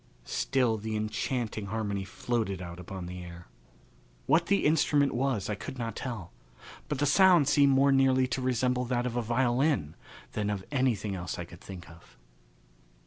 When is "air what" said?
3.23-4.47